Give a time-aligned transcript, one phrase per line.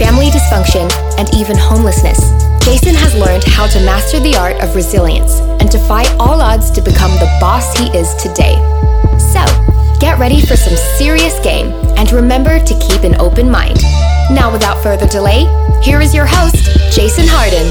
[0.00, 2.18] family dysfunction, and even homelessness,
[2.64, 6.80] Jason has learned how to master the art of resilience and fight all odds to
[6.80, 8.56] become the boss he is today.
[9.18, 9.44] So,
[10.00, 13.82] get ready for some serious game and remember to keep an open mind.
[14.32, 15.44] Now, without further delay,
[15.82, 16.64] here is your host,
[16.96, 17.68] Jason Hardin.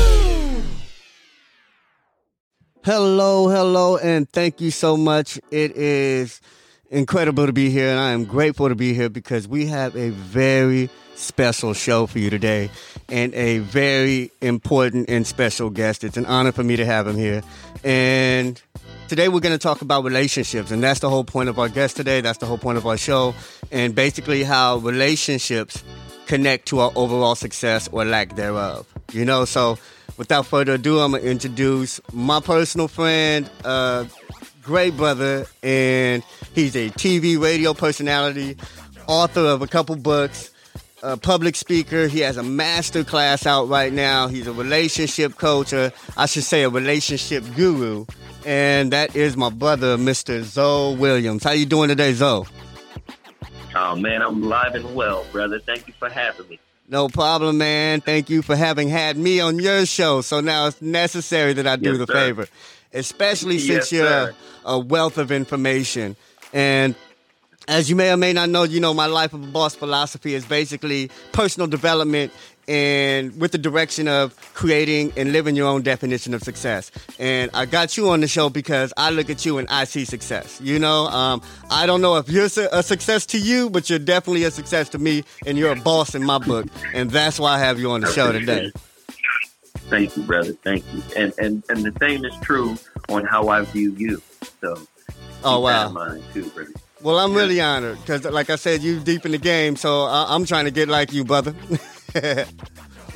[2.86, 5.40] Hello, hello, and thank you so much.
[5.50, 6.42] It is
[6.90, 10.10] incredible to be here, and I am grateful to be here because we have a
[10.10, 12.70] very special show for you today
[13.10, 16.04] and a very important and special guest.
[16.04, 17.44] It's an honor for me to have him here.
[17.84, 18.62] And
[19.08, 21.98] today we're going to talk about relationships, and that's the whole point of our guest
[21.98, 22.22] today.
[22.22, 23.36] That's the whole point of our show,
[23.72, 25.84] and basically how relationships
[26.26, 28.88] connect to our overall success or lack thereof.
[29.12, 29.78] You know, so
[30.18, 34.06] without further ado, I'm going to introduce my personal friend, uh,
[34.70, 36.22] great brother, and
[36.54, 38.56] he's a TV, radio personality,
[39.08, 40.52] author of a couple books,
[41.02, 42.08] a public speaker.
[42.08, 44.28] He has a master class out right now.
[44.28, 48.06] He's a relationship coach, or I should say a relationship guru.
[48.46, 50.44] And that is my brother, Mr.
[50.44, 51.44] Zo Williams.
[51.44, 52.46] How you doing today, Zo?
[53.76, 55.60] Oh man, I'm alive and well, brother.
[55.60, 56.60] Thank you for having me.
[56.88, 58.02] No problem, man.
[58.02, 60.22] Thank you for having had me on your show.
[60.22, 62.14] So now it's necessary that I do Yes, the sir.
[62.14, 62.48] favor,
[62.94, 66.16] especially since Yes, you're a, a wealth of information.
[66.54, 66.96] And
[67.68, 70.34] as you may or may not know, you know, my life of a boss philosophy
[70.34, 72.32] is basically personal development
[72.68, 76.92] and with the direction of creating and living your own definition of success.
[77.18, 80.06] And I got you on the show because I look at you and I see
[80.06, 80.62] success.
[80.62, 84.44] You know, um, I don't know if you're a success to you, but you're definitely
[84.44, 86.68] a success to me, and you're a boss in my book.
[86.94, 88.72] And that's why I have you on the show today.
[89.90, 90.54] Thank you, brother.
[90.54, 91.02] Thank you.
[91.16, 92.78] And and and the same is true
[93.10, 94.22] on how I view you.
[94.62, 94.80] So
[95.44, 95.90] Oh, wow.
[96.34, 96.72] too, brother.
[97.02, 100.36] Well, I'm really honored because, like I said, you deep in the game, so I-
[100.36, 101.56] I'm trying to get like you, brother.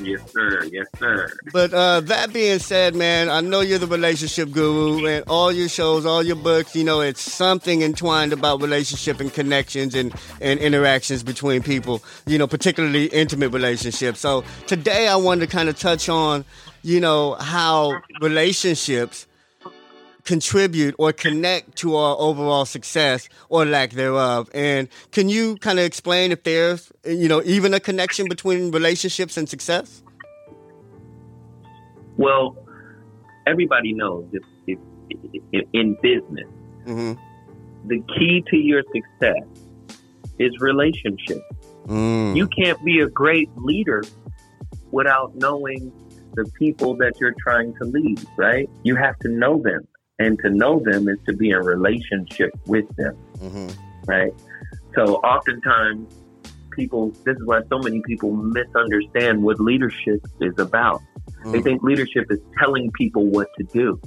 [0.00, 0.64] Yes, sir.
[0.64, 1.30] Yes, sir.
[1.52, 5.68] But uh, that being said, man, I know you're the relationship guru, and all your
[5.68, 10.58] shows, all your books, you know, it's something entwined about relationship and connections and, and
[10.60, 14.20] interactions between people, you know, particularly intimate relationships.
[14.20, 16.44] So today I wanted to kind of touch on,
[16.82, 19.26] you know, how relationships
[20.24, 24.50] contribute or connect to our overall success or lack thereof.
[24.54, 29.36] And can you kind of explain if there's, you know, even a connection between relationships
[29.36, 30.02] and success?
[32.16, 32.56] Well,
[33.46, 34.78] everybody knows if, if,
[35.52, 36.48] if in business,
[36.84, 37.14] hmm
[37.86, 39.46] the key to your success
[40.38, 41.38] is relationship.
[41.86, 42.36] Mm.
[42.36, 44.02] You can't be a great leader
[44.90, 45.92] without knowing
[46.34, 48.68] the people that you're trying to lead, right?
[48.82, 49.86] You have to know them.
[50.18, 53.68] And to know them is to be in relationship with them, hmm
[54.06, 54.32] right?
[54.96, 56.08] So oftentimes
[56.76, 61.02] people, this is why so many people misunderstand what leadership is about.
[61.52, 61.64] They Mm.
[61.64, 64.00] think leadership is telling people what to do.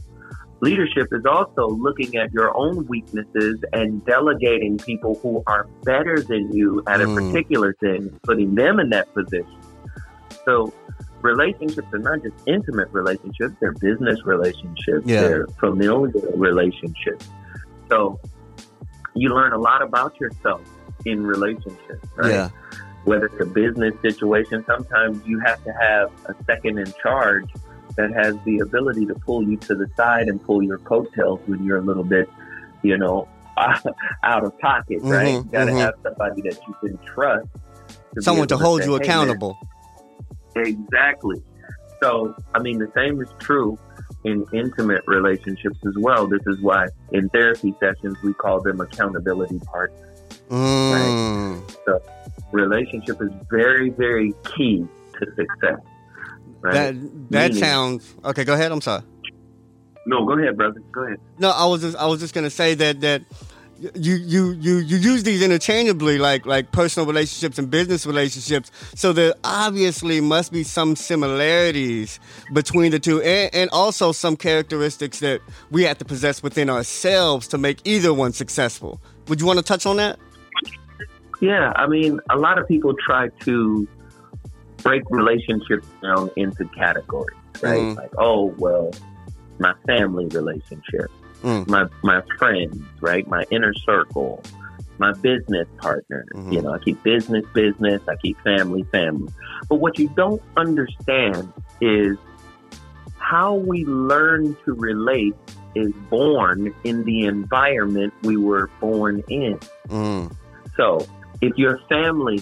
[0.61, 6.49] Leadership is also looking at your own weaknesses and delegating people who are better than
[6.53, 7.15] you at a Mm.
[7.15, 9.45] particular thing, putting them in that position.
[10.47, 10.71] So
[11.21, 15.21] relationships are not just intimate relationships, they're business relationships, Yeah.
[15.21, 17.27] they're familial relationships.
[17.89, 18.19] So
[19.15, 20.61] you learn a lot about yourself
[21.05, 22.31] in relationships, right?
[22.31, 22.49] Yeah.
[23.05, 27.45] whether it's a business situation, sometimes you have to have a second in charge
[27.95, 31.63] that has the ability to pull you to the side and pull your coattails when
[31.63, 32.29] you're a little bit,
[32.83, 33.25] you know,
[33.57, 35.35] out of pocket, right?
[35.37, 35.79] Mhm, You gotta mhm.
[35.79, 37.47] have somebody that you can trust.
[38.13, 39.07] be Someone to hold say, you "Hey, man."
[40.65, 41.41] Exactly.
[42.01, 43.77] So, I mean, the same is true
[44.23, 46.27] in intimate relationships as well.
[46.27, 50.19] This is why in therapy sessions we call them accountability partners.
[50.49, 51.61] Mm.
[52.51, 54.85] Relationship is very, very key
[55.19, 55.79] to success.
[56.61, 56.73] Right?
[56.73, 56.93] That
[57.31, 58.43] that Meaning- sounds okay.
[58.43, 58.71] Go ahead.
[58.71, 59.03] I'm sorry.
[60.05, 60.81] no, go ahead, brother.
[60.91, 61.19] Go ahead.
[61.37, 63.21] No, I was just I was just gonna say that that
[63.95, 68.71] you you you you use these interchangeably, like like personal relationships and business relationships.
[68.95, 72.19] So there obviously must be some similarities
[72.53, 75.41] between the two, and, and also some characteristics that
[75.71, 78.99] we have to possess within ourselves to make either one successful.
[79.27, 80.17] Would you want to touch on that?
[81.41, 83.87] Yeah, I mean, a lot of people try to
[84.77, 87.79] break relationships down into categories, right?
[87.79, 87.95] Mhm.
[87.95, 88.91] Like, oh, well,
[89.59, 91.11] my family relationship,
[91.43, 91.67] mm.
[91.67, 93.27] my my friends, right?
[93.27, 94.43] My inner circle,
[94.97, 96.27] my business partners.
[96.33, 96.53] Mm-hmm.
[96.53, 99.31] You know, I keep business business, I keep family family.
[99.69, 101.51] But what you don't understand
[101.81, 102.17] is
[103.17, 105.35] how we learn to relate
[105.75, 109.59] is born in the environment we were born in.
[109.89, 110.35] Mm.
[110.75, 111.05] So,
[111.41, 112.41] if your family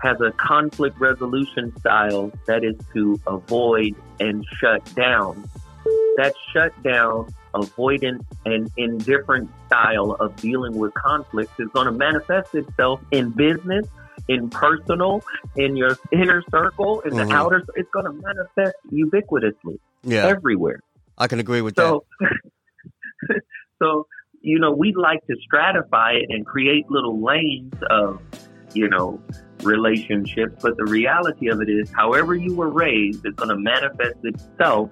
[0.00, 5.48] has a conflict resolution style that is to avoid and shut down,
[6.16, 13.00] that shutdown, avoidant, and indifferent style of dealing with conflict is going to manifest itself
[13.10, 13.86] in business,
[14.28, 15.22] in personal,
[15.56, 17.28] in your inner circle, in mm-hmm.
[17.28, 17.62] the outer.
[17.76, 20.26] It's going to manifest ubiquitously, yeah.
[20.26, 20.80] everywhere.
[21.16, 23.40] I can agree with so, that.
[23.82, 24.06] so,
[24.40, 28.20] you know, we like to stratify it and create little lanes of,
[28.74, 29.20] you know,
[29.62, 30.56] relationships.
[30.60, 34.90] But the reality of it is, however you were raised, is going to manifest itself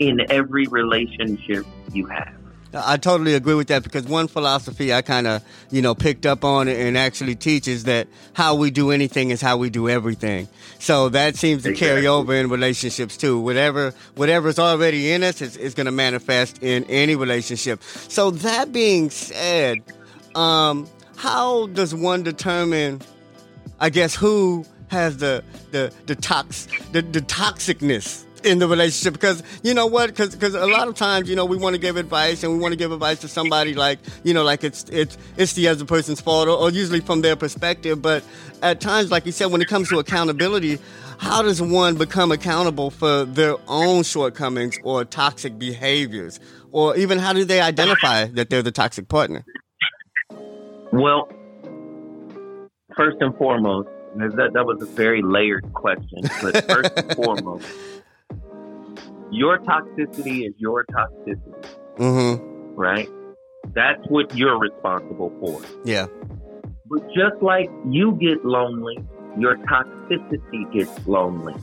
[0.00, 2.34] in every relationship you have.
[2.72, 6.44] I totally agree with that because one philosophy I kind of, you know, picked up
[6.44, 10.48] on and actually teaches that how we do anything is how we do everything.
[10.78, 11.88] So that seems to exactly.
[11.88, 13.40] carry over in relationships too.
[13.40, 17.82] Whatever, whatever's already in us is, is going to manifest in any relationship.
[17.82, 19.78] So that being said,
[20.36, 23.02] um, how does one determine,
[23.80, 29.42] I guess, who has the the the tox the, the toxicness in the relationship because
[29.62, 31.96] you know what because because a lot of times you know we want to give
[31.96, 35.16] advice and we want to give advice to somebody like you know like it's it's
[35.36, 38.22] it's the other person's fault or, or usually from their perspective but
[38.62, 40.78] at times like you said when it comes to accountability
[41.18, 46.40] how does one become accountable for their own shortcomings or toxic behaviors?
[46.72, 49.44] Or even how do they identify that they're the toxic partner?
[50.92, 51.28] Well
[52.96, 57.64] first and foremost that, that was a very layered question but first and foremost
[59.30, 61.66] your toxicity is your toxicity.
[61.96, 62.74] Mm-hmm.
[62.74, 63.08] Right?
[63.74, 65.62] That's what you're responsible for.
[65.84, 66.06] Yeah.
[66.86, 68.98] But just like you get lonely,
[69.38, 71.54] your toxicity gets lonely.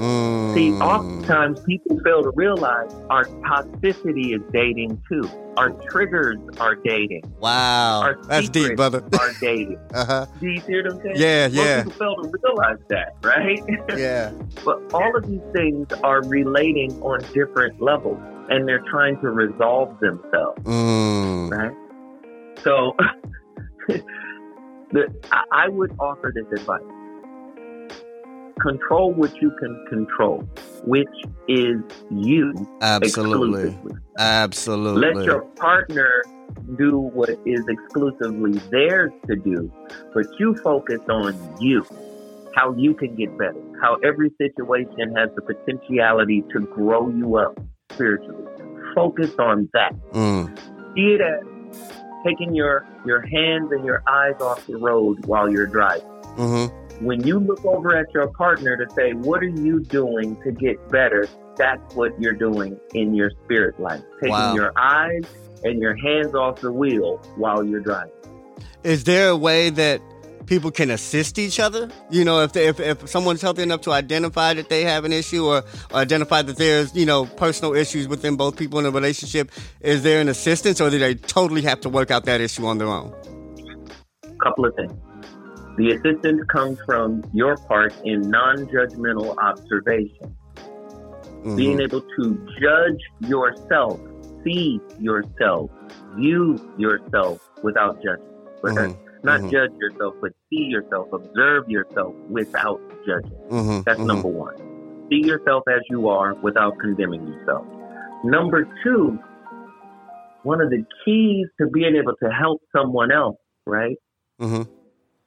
[0.00, 0.54] Mm.
[0.54, 5.28] See, oftentimes people fail to realize our toxicity is dating too.
[5.58, 7.30] Our triggers are dating.
[7.38, 9.04] Wow, our that's deep, brother.
[9.20, 9.78] are dating.
[9.94, 10.24] uh-huh.
[10.40, 11.16] Do you see what I'm saying?
[11.16, 11.82] Yeah, Most yeah.
[11.84, 13.62] people fail to realize that, right?
[13.98, 14.32] Yeah.
[14.64, 18.18] but all of these things are relating on different levels,
[18.48, 20.62] and they're trying to resolve themselves.
[20.62, 21.50] Mm.
[21.50, 22.62] Right.
[22.64, 22.96] So,
[24.92, 25.12] the,
[25.52, 26.80] I would offer this advice
[28.60, 30.48] control what you can control,
[30.84, 31.08] which
[31.48, 31.80] is
[32.10, 32.52] you.
[32.80, 33.76] Absolutely.
[34.18, 35.14] Absolutely.
[35.14, 36.22] Let your partner
[36.76, 39.72] do what is exclusively theirs to do,
[40.14, 41.84] but you focus on you,
[42.54, 47.58] how you can get better, how every situation has the potentiality to grow you up
[47.92, 48.46] spiritually.
[48.94, 49.94] Focus on that.
[50.12, 50.58] Mm.
[50.94, 51.92] See it as
[52.26, 56.06] taking your, your hands and your eyes off the road while you're driving.
[56.36, 60.52] Mm-hmm when you look over at your partner to say, what are you doing to
[60.52, 61.26] get better?
[61.56, 64.02] That's what you're doing in your spirit life.
[64.20, 64.54] Taking wow.
[64.54, 65.24] your eyes
[65.64, 68.12] and your hands off the wheel while you're driving.
[68.82, 70.00] Is there a way that
[70.46, 71.90] people can assist each other?
[72.10, 75.12] You know, if, they, if, if someone's healthy enough to identify that they have an
[75.12, 78.90] issue or, or identify that there's, you know, personal issues within both people in a
[78.90, 79.50] relationship,
[79.80, 82.76] is there an assistance or do they totally have to work out that issue on
[82.78, 83.14] their own?
[84.24, 84.92] A Couple of things.
[85.76, 90.36] The assistance comes from your part in non judgmental observation.
[90.56, 91.56] Mm-hmm.
[91.56, 94.00] Being able to judge yourself,
[94.44, 95.70] see yourself,
[96.16, 98.30] view yourself without judgment.
[98.62, 99.26] Mm-hmm.
[99.26, 99.50] Not mm-hmm.
[99.50, 103.30] judge yourself, but see yourself, observe yourself without judging.
[103.48, 103.80] Mm-hmm.
[103.86, 104.06] That's mm-hmm.
[104.06, 104.56] number one.
[105.10, 107.66] See yourself as you are without condemning yourself.
[108.24, 109.18] Number two,
[110.42, 113.36] one of the keys to being able to help someone else,
[113.66, 113.96] right?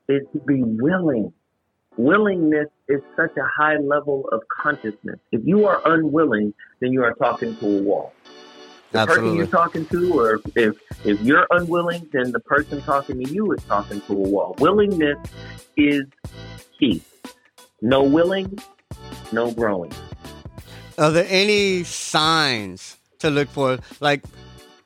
[0.10, 1.31] Is to be willing.
[1.95, 5.19] Willingness is such a high level of consciousness.
[5.31, 8.13] If you are unwilling, then you are talking to a wall.
[8.91, 9.29] The Absolutely.
[9.29, 13.51] person you're talking to, or if if you're unwilling, then the person talking to you
[13.53, 14.55] is talking to a wall.
[14.60, 15.17] Willingness
[15.77, 16.03] is
[16.77, 17.01] key.
[17.81, 18.57] No willing,
[19.31, 19.91] no growing.
[20.98, 23.79] Are there any signs to look for?
[24.00, 24.24] Like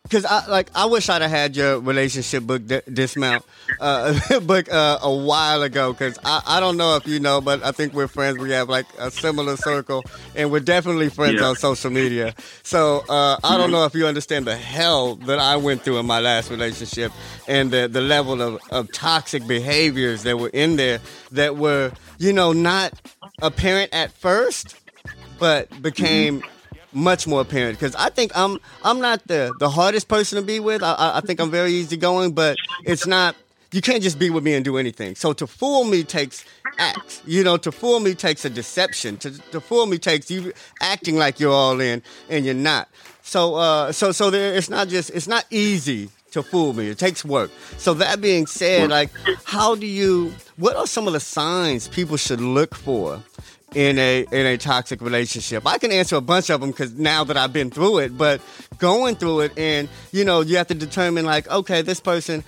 [0.07, 3.43] because I like I wish I'd have had your relationship book d- dismount
[3.79, 7.63] uh, book uh, a while ago because I, I don't know if you know but
[7.63, 8.37] I think we're friends.
[8.37, 10.03] We have like a similar circle
[10.35, 11.47] and we're definitely friends yeah.
[11.47, 12.33] on social media.
[12.63, 16.05] So uh, I don't know if you understand the hell that I went through in
[16.05, 17.11] my last relationship
[17.47, 20.99] and the the level of, of toxic behaviors that were in there
[21.31, 22.93] that were you know not
[23.41, 24.75] apparent at first
[25.39, 26.56] but became mm-hmm
[26.97, 30.59] much more apparent because I think I'm I'm not the the hardest person to be
[30.59, 30.83] with.
[30.83, 33.35] I, I think I'm very easygoing, but it's not.
[33.73, 35.15] You can't just be with me and do anything.
[35.15, 36.45] So to fool me takes
[36.79, 37.21] acts.
[37.25, 39.17] You know, to fool me takes a deception.
[39.17, 42.89] To to fool me takes you acting like you're all in and you're not.
[43.21, 46.87] So uh, so so there, it's not just it's not easy to fool me.
[46.89, 47.51] It takes work.
[47.77, 49.09] So that being said, like,
[49.43, 50.33] how do you?
[50.57, 53.21] What are some of the signs people should look for
[53.75, 55.65] in a in a toxic relationship?
[55.65, 58.41] I can answer a bunch of them because now that I've been through it, but
[58.77, 62.43] going through it, and you know, you have to determine like, okay, this person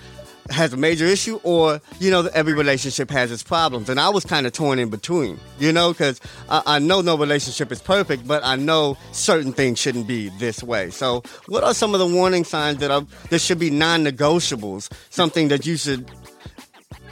[0.50, 3.88] has a major issue or you know every relationship has its problems.
[3.88, 7.16] And i was kind of torn in between you know because I, I, know no
[7.16, 10.90] relationship is perfect but i know certain things shouldn't be this way.
[10.90, 14.90] So what are some of the warning signs that are that should be non-negotiables?
[15.10, 16.10] Something that you should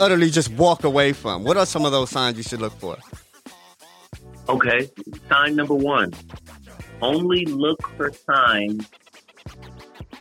[0.01, 1.45] utterly just walk away from.
[1.45, 2.97] What are some of those signs you should look for
[4.49, 4.91] okay
[5.29, 6.13] sign number one
[7.01, 8.87] only look for signs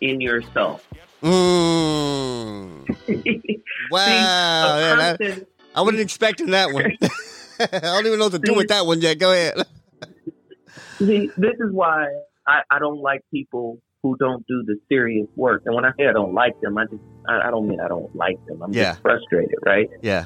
[0.02, 0.88] in yourself
[1.24, 2.88] Mm.
[3.90, 4.06] wow.
[4.06, 6.96] See, person, I, I wasn't expecting that one.
[7.60, 9.18] I don't even know what to do with that one yet.
[9.18, 9.66] Go ahead.
[11.00, 12.08] See, this is why
[12.48, 15.64] I, I don't like people who don't do the serious work.
[15.66, 17.88] And when I say I don't like them, I just I, I don't mean I
[17.88, 18.62] don't like them.
[18.62, 18.92] I'm yeah.
[18.92, 19.90] just frustrated, right?
[20.02, 20.26] Yeah.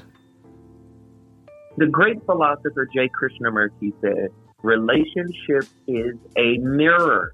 [1.82, 3.10] The great philosopher J.
[3.10, 4.30] Krishnamurti said,
[4.62, 7.34] "Relationship is a mirror."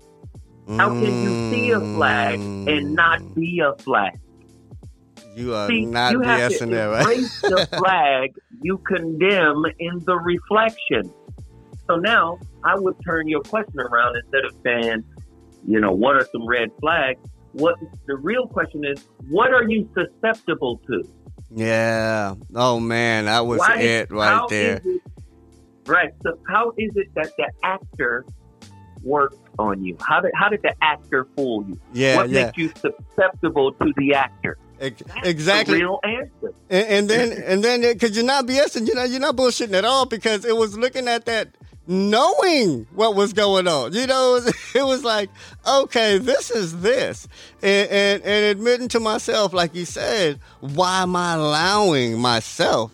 [0.70, 2.92] How can you see a flag and mm.
[2.92, 4.18] not be a flag?
[5.36, 7.18] You are see, not you have to there, right?
[7.42, 11.14] The flag you condemn in the reflection.
[11.86, 15.04] So now I would turn your question around instead of saying,
[15.68, 17.20] you know, what are some red flags?
[17.52, 17.76] What
[18.06, 21.04] the real question is, what are you susceptible to?
[21.50, 22.36] Yeah.
[22.56, 24.82] Oh man, that was Why, it right there.
[24.84, 25.02] It,
[25.86, 26.14] right.
[26.24, 28.26] So how is it that the actor
[29.04, 29.98] works on you?
[30.02, 31.80] How did how did the actor fool you?
[31.94, 32.46] Yeah, what yeah.
[32.46, 34.58] makes you susceptible to the actor?
[34.80, 35.82] exactly.
[35.82, 36.54] real answer.
[36.70, 39.86] And, and then and then because you're not BSing, you know, you're not bullshitting at
[39.86, 41.50] all because it was looking at that
[41.88, 43.94] knowing what was going on.
[43.94, 45.30] You know, it was, it was like,
[45.68, 47.28] okay, this is this.
[47.62, 52.92] And, and, and admitting to myself, like you said, why am I allowing myself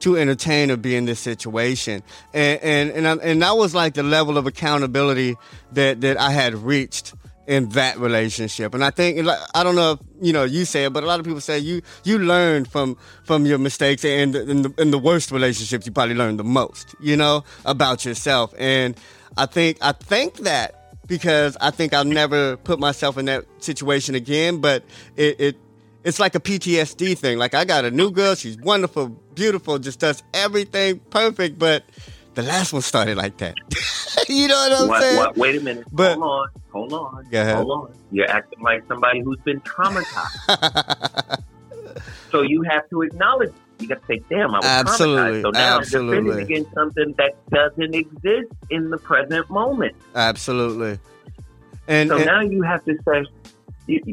[0.00, 2.02] to entertain or be in this situation.
[2.32, 5.36] And and and, and that was like the level of accountability
[5.72, 7.14] that that I had reached
[7.48, 8.74] in that relationship.
[8.74, 11.18] And I think I don't know if you know you say it, but a lot
[11.18, 14.98] of people say you you learn from from your mistakes and in the, in the
[14.98, 16.94] worst relationships you probably learn the most.
[17.00, 18.54] You know about yourself.
[18.58, 18.96] And
[19.38, 24.14] I think I think that because I think I'll never put myself in that situation
[24.14, 24.60] again.
[24.60, 24.84] But
[25.16, 25.56] it, it
[26.04, 27.38] it's like a PTSD thing.
[27.38, 31.84] Like I got a new girl, she's wonderful, beautiful, just does everything perfect, but
[32.34, 33.56] the last one started like that.
[34.28, 35.16] you know what I'm what, saying?
[35.16, 35.86] What, wait a minute.
[35.90, 36.48] But, hold on.
[36.72, 37.26] Hold on.
[37.30, 37.56] Go ahead.
[37.56, 37.94] Hold on.
[38.10, 41.42] You're acting like somebody who's been traumatized.
[42.30, 43.52] so you have to acknowledge.
[43.78, 46.16] You got to say, "Damn, I was absolutely, traumatized." So now absolutely.
[46.18, 49.96] I'm defending against something that doesn't exist in the present moment.
[50.14, 50.98] Absolutely.
[51.86, 53.24] And, so and, now you have to say,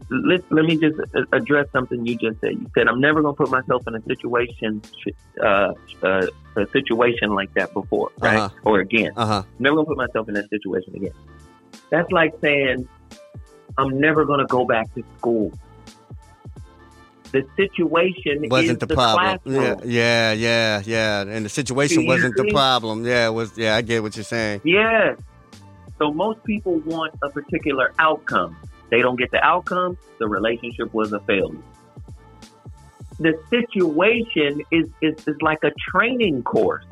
[0.09, 0.97] let, let me just
[1.33, 2.53] address something you just said.
[2.53, 4.81] You said I'm never going to put myself in a situation,
[5.43, 8.37] uh, uh, a situation like that before, right?
[8.37, 8.55] Uh-huh.
[8.63, 9.11] Or again.
[9.15, 9.43] Uh-huh.
[9.59, 11.13] Never going to put myself in that situation again.
[11.89, 12.87] That's like saying
[13.77, 15.51] I'm never going to go back to school.
[17.31, 19.39] The situation wasn't the, the, problem.
[19.43, 19.91] Classroom.
[19.91, 21.21] Yeah, yeah, yeah.
[21.21, 23.05] And the situation wasn't the problem.
[23.05, 23.57] Yeah, it was.
[23.57, 24.61] Yeah, I get what you're saying.
[24.63, 25.15] Yeah.
[25.97, 28.55] So most people want a particular outcome
[28.89, 31.59] they don't get the outcome, the relationship was a failure.
[33.19, 36.85] The situation is, is, is like a training course.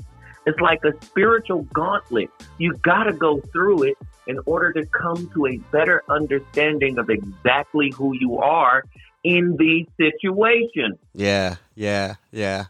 [0.46, 2.30] It's like a spiritual gauntlet.
[2.58, 3.98] You got to go through it
[4.28, 8.84] in order to come to a better understanding of exactly who you are
[9.24, 10.98] in these situations.
[11.14, 12.66] Yeah, yeah, yeah.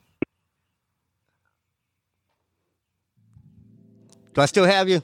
[4.34, 5.02] Do I still have you?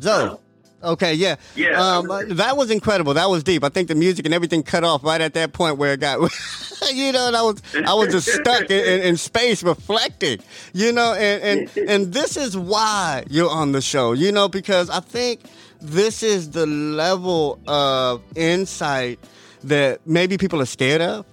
[0.00, 0.40] Zo.
[0.82, 1.36] Okay, yeah.
[1.56, 1.70] Yeah.
[1.80, 3.14] Um, uh, that was incredible.
[3.14, 3.64] That was deep.
[3.64, 6.20] I think the music and everything cut off right at that point where it got,
[6.94, 10.38] you know, I was, I was just stuck in, in, in, space reflecting,
[10.72, 14.88] you know, and, and, and this is why you're on the show, you know, because
[14.88, 15.40] I think
[15.80, 19.18] this is the level of insight
[19.64, 21.26] that maybe people are scared of.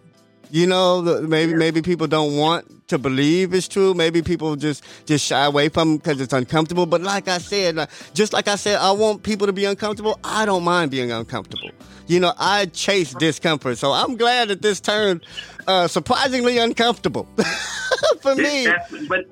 [0.51, 3.93] You know, maybe maybe people don't want to believe it's true.
[3.93, 6.85] Maybe people just just shy away from because it's uncomfortable.
[6.85, 10.19] But like I said, just like I said, I want people to be uncomfortable.
[10.23, 11.71] I don't mind being uncomfortable.
[12.07, 13.77] You know, I chase discomfort.
[13.77, 15.25] So I'm glad that this turned
[15.67, 17.27] uh, surprisingly uncomfortable
[18.21, 18.67] for me.
[19.09, 19.25] but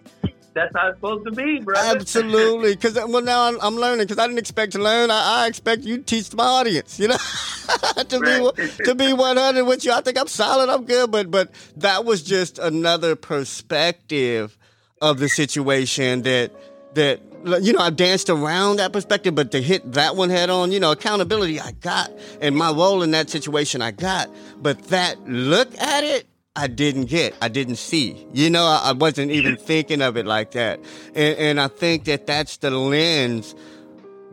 [0.54, 1.76] that's how it's supposed to be, bro.
[1.78, 5.12] Absolutely, because uh, well now I'm, I'm learning because I didn't expect to learn.
[5.12, 7.18] I, I expect you to teach my audience, you know,
[8.08, 9.92] to be to be 100 with you.
[9.92, 10.70] I think I'm solid.
[10.70, 14.58] I'm good, but but that was just another perspective
[15.02, 16.52] of the situation that
[16.96, 17.20] that
[17.62, 20.80] you know I danced around that perspective, but to hit that one head on, you
[20.80, 24.30] know, accountability I got, and my role in that situation I got,
[24.62, 28.28] but that look at it I didn't get, I didn't see.
[28.32, 30.80] You know, I, I wasn't even thinking of it like that.
[31.16, 33.56] And, and, I think that that's the lens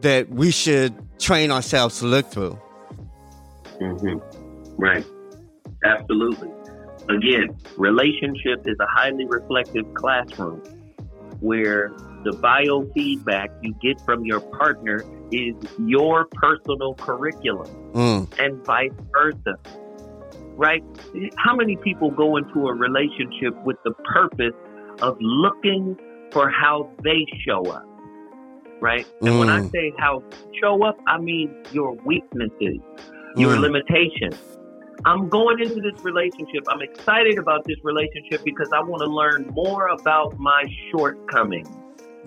[0.03, 2.61] that we should train ourselves to look through.
[3.81, 4.19] Mm-hmm.
[4.77, 5.07] Right.
[5.83, 6.51] Absolutely.
[7.09, 10.61] Again, relationship is a highly reflective classroom
[11.41, 11.89] where
[12.25, 15.55] the biofeedback you get from your partner is
[15.87, 18.39] your personal curriculum mm.
[18.39, 19.59] and vice versa
[20.61, 20.85] right?
[21.39, 24.53] How many people go into a relationship with the purpose
[25.01, 25.99] of looking
[26.33, 27.87] for how they show up,
[28.79, 29.07] right?
[29.23, 29.73] And when I mm.
[29.73, 30.23] say how
[30.61, 32.79] show up, I mean your weaknesses,
[33.37, 33.61] your mm.
[33.61, 34.37] limitations.
[35.07, 36.65] I'm going into this relationship.
[36.69, 41.71] I'm excited about this relationship because I want to learn more about my shortcomings.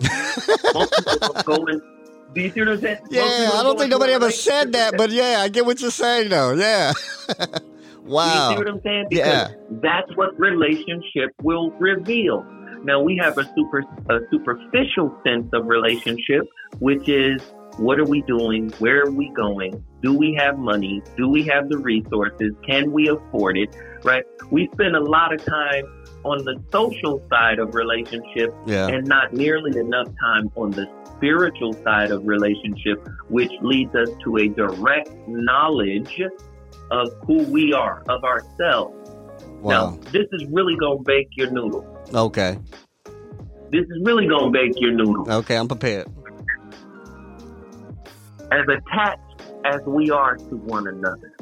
[2.34, 2.98] you see what I'm saying?
[3.10, 6.30] Yeah, I don't think nobody ever said that, but yeah, I get what you're saying
[6.30, 6.54] though.
[6.54, 6.94] Yeah.
[8.04, 8.50] Wow.
[8.50, 9.06] You see what I'm saying?
[9.10, 9.48] Because yeah.
[9.82, 12.44] that's what relationship will reveal.
[12.84, 16.42] Now we have a super a superficial sense of relationship,
[16.80, 17.40] which is
[17.78, 18.70] what are we doing?
[18.78, 19.84] Where are we going?
[20.02, 21.02] Do we have money?
[21.16, 22.52] Do we have the resources?
[22.66, 23.74] Can we afford it?
[24.04, 24.22] Right?
[24.50, 25.84] We spend a lot of time
[26.24, 28.86] on the social side of relationship yeah.
[28.88, 34.36] and not nearly enough time on the spiritual side of relationship, which leads us to
[34.38, 36.20] a direct knowledge
[36.90, 39.10] of who we are, of ourselves.
[39.60, 39.90] Wow.
[39.90, 41.86] Now, this is really going to bake your noodle.
[42.12, 42.58] Okay.
[43.70, 45.30] This is really going to bake your noodle.
[45.30, 46.06] Okay, I'm prepared.
[48.52, 49.20] As attached
[49.64, 51.34] as we are to one another,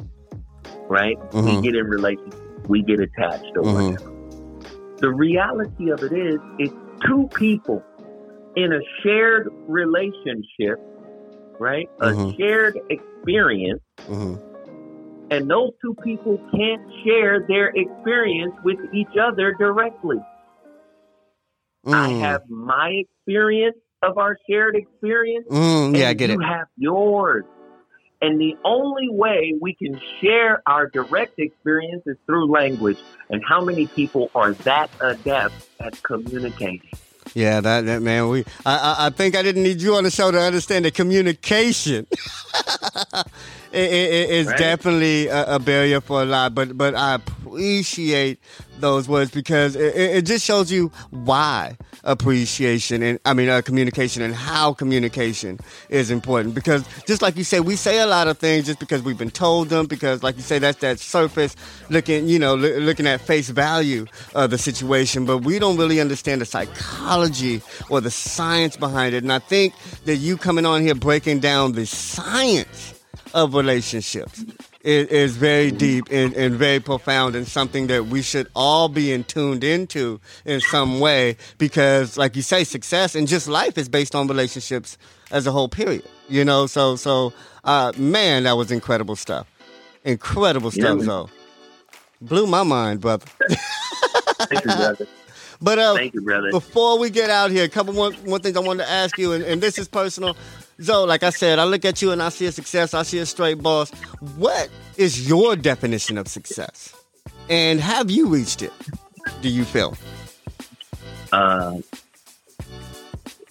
[0.87, 1.17] right?
[1.31, 1.57] Mm-hmm.
[1.57, 3.91] We get in relationships, we get attached or mm-hmm.
[3.91, 4.09] whatever.
[4.97, 6.73] The reality of it is, it's
[7.05, 7.83] two people
[8.55, 10.79] in a shared relationship,
[11.59, 11.89] right?
[11.99, 12.29] Mm-hmm.
[12.29, 14.52] A shared experience mm-hmm
[15.33, 20.17] and those two people can't share their experience with each other directly.
[21.85, 21.93] Mm.
[21.93, 25.47] I have my experience of our shared experience.
[25.49, 26.39] Mm, yeah, I get you it.
[26.39, 27.45] You have yours.
[28.21, 32.97] And the only way we can share our direct experience is through language.
[33.29, 36.89] And how many people are that adept at communicating?
[37.33, 38.29] Yeah, that, that man.
[38.29, 42.05] We I, I think I didn't need you on the show to understand that communication
[43.73, 44.57] is right.
[44.57, 46.53] definitely a, a, barrier for a lot.
[46.53, 48.39] But but I appreciate
[48.79, 54.21] those words because it, it just shows you why appreciation and I mean uh, communication
[54.21, 55.59] and how communication
[55.89, 56.55] is important.
[56.55, 59.31] Because just like you say we say a lot of things just because we've been
[59.31, 61.55] told them because like you say that's that surface
[61.89, 64.05] looking you know l- looking at face value
[64.35, 65.25] of the situation.
[65.25, 69.23] But we don't really understand the psychology or the science behind it.
[69.23, 69.73] And I think
[70.05, 72.99] that you coming on here breaking down the science
[73.33, 74.43] of relationships
[74.83, 79.11] is, is very deep and, and very profound and something that we should all be
[79.11, 83.89] in tuned into in some way because like you say success and just life is
[83.89, 84.97] based on relationships
[85.31, 89.47] as a whole period you know so so uh, man that was incredible stuff
[90.03, 91.29] incredible stuff yeah, so
[92.21, 93.25] blew my mind brother
[94.47, 95.07] Thank you, brother.
[95.61, 96.51] But uh, Thank you, brother.
[96.51, 99.31] before we get out here, a couple more, more things I wanted to ask you,
[99.31, 100.35] and, and this is personal.
[100.79, 102.93] So, like I said, I look at you and I see a success.
[102.93, 103.91] I see a straight boss.
[104.37, 106.95] What is your definition of success?
[107.49, 108.73] And have you reached it?
[109.41, 109.95] Do you feel?
[111.31, 111.79] Uh,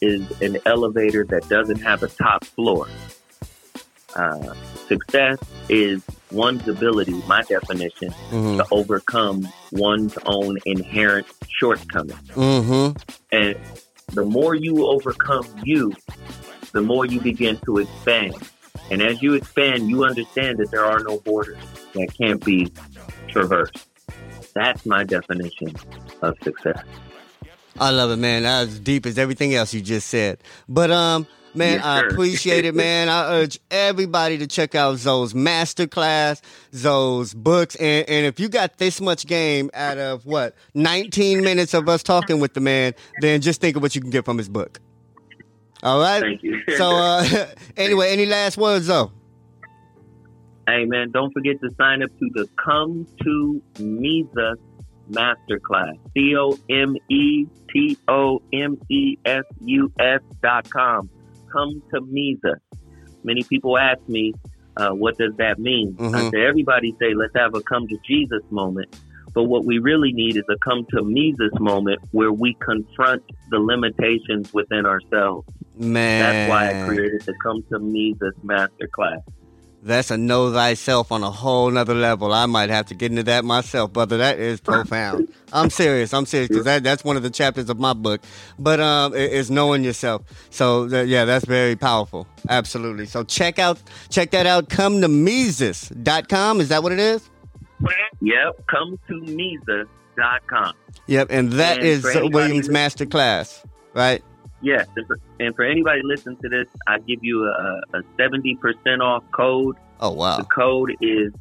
[0.01, 2.89] is an elevator that doesn't have a top floor.
[4.15, 4.53] Uh,
[4.89, 8.59] success is one's ability, my definition, mm-hmm.
[8.59, 12.29] to overcome one's own inherent shortcomings.
[12.31, 12.99] Mm-hmm.
[13.31, 13.57] And
[14.13, 15.95] the more you overcome you,
[16.73, 18.35] the more you begin to expand.
[18.91, 21.59] And as you expand, you understand that there are no borders
[21.95, 22.73] that can't be
[23.29, 23.89] traversed.
[24.55, 25.75] That's my definition
[26.21, 26.83] of success.
[27.79, 28.43] I love it, man.
[28.43, 30.39] That's as deep as everything else you just said.
[30.69, 33.09] But um, man, yes, I appreciate it, man.
[33.09, 36.43] I urge everybody to check out Zo's masterclass,
[36.75, 41.73] Zo's books, and and if you got this much game out of what 19 minutes
[41.73, 44.37] of us talking with the man, then just think of what you can get from
[44.37, 44.79] his book.
[45.83, 46.21] All right.
[46.21, 46.61] Thank you.
[46.77, 47.25] so, uh,
[47.77, 49.11] anyway, any last words though?
[50.69, 54.59] Hey man, don't forget to sign up to the Come to Mesus
[55.11, 55.99] Masterclass.
[56.15, 61.11] C O M E T O M E S U S dot com.
[61.53, 62.61] Come to Mesus.
[63.25, 64.33] Many people ask me,
[64.77, 65.95] uh, what does that mean?
[65.95, 66.15] Mhm.
[66.15, 68.95] I say, everybody say, let's have a come to Jesus moment.
[69.35, 73.59] But what we really need is a come to Mesus moment where we confront the
[73.59, 75.47] limitations within ourselves.
[75.77, 76.21] Man.
[76.21, 79.23] That's why I created the Come to Mesus Masterclass.
[79.85, 82.33] That's a know thyself on a whole nother level.
[82.33, 84.17] I might have to get into that myself, brother.
[84.19, 85.27] That is profound.
[85.53, 86.15] I'm serious.
[86.15, 88.21] I'm serious because that, that's one of the chapters of my book.
[88.61, 90.23] But um, it- it's knowing yourself.
[90.51, 92.29] So th- yeah, that's very powerful.
[92.49, 93.07] Absolutely.
[93.07, 94.69] So check out check that out.
[94.69, 96.61] Come to Mesus.com.
[96.61, 97.29] Is that what it is?
[98.21, 100.75] Yep, come to Mesus.com.
[101.07, 101.29] Yep.
[101.31, 103.65] And that And is Williams that- Master Class,
[103.95, 104.23] right?
[104.65, 109.01] Yes, and for, and for anybody listening to this, I give you a, a 70%
[109.01, 109.75] off code.
[110.01, 110.37] Oh wow.
[110.37, 111.33] The code is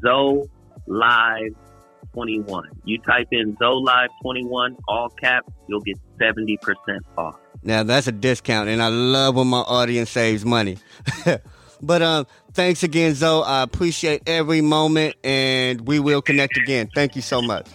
[0.00, 2.64] ZOLIVE21.
[2.84, 6.58] You type in ZOLIVE21, all caps, you'll get 70%
[7.16, 7.38] off.
[7.62, 10.78] Now that's a discount, and I love when my audience saves money.
[11.80, 13.42] but um, thanks again, Zo.
[13.42, 16.88] I appreciate every moment, and we will connect again.
[16.94, 17.68] Thank you so much.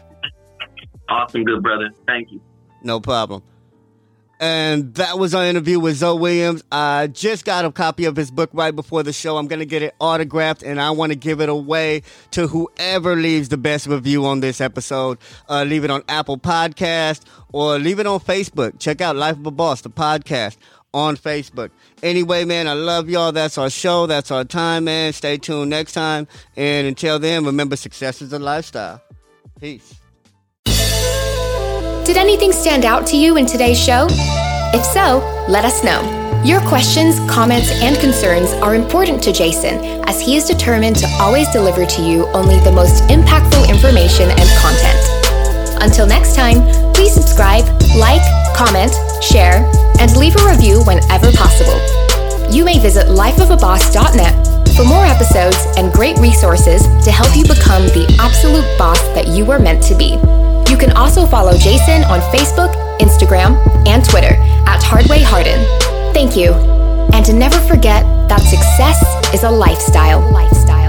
[1.10, 1.90] Awesome, good brother.
[2.08, 2.42] Thank you.
[2.84, 3.44] No problem.
[4.42, 6.64] And that was our interview with Zo Williams.
[6.72, 9.38] I just got a copy of his book right before the show.
[9.38, 13.16] I'm going to get it autographed and I want to give it away to whoever
[13.16, 15.20] leaves the best review on this episode.
[15.48, 17.22] Uh, leave it on Apple Podcast
[17.54, 18.80] or leave it on Facebook.
[18.80, 20.58] Check out Life of a Boss, the podcast
[20.93, 21.71] on Facebook.
[22.04, 23.32] Anyway, man, I love y'all.
[23.32, 24.08] That's our show.
[24.08, 25.13] That's our time, man.
[25.13, 26.27] Stay tuned next time.
[26.56, 29.01] And until then, remember success is a lifestyle.
[29.60, 29.95] Peace.
[32.04, 34.08] Did anything stand out to you in today's show?
[34.73, 36.01] If so, let us know.
[36.43, 39.75] Your questions, comments, and concerns are important to Jason
[40.10, 44.49] as he is determined to always deliver to you only the most impactful information and
[44.58, 45.84] content.
[45.84, 46.62] Until next time,
[46.93, 47.63] please subscribe,
[47.95, 48.21] like,
[48.56, 48.91] comment,
[49.23, 49.62] share,
[49.99, 51.80] and leave a review whenever possible.
[52.51, 58.08] You may visit lifeofaboss.net for more episodes and great resources to help you become the
[58.19, 60.15] absolute boss that you were meant to be.
[60.71, 64.36] You can also follow Jason on Facebook, Instagram, and Twitter
[64.67, 65.60] at Hardway Hardin.
[66.13, 66.54] Thank you.
[67.13, 68.99] And to never forget that success
[69.34, 70.21] is a lifestyle.
[70.32, 70.81] lifestyle.